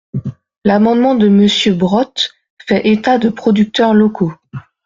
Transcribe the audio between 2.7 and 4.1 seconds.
état de producteurs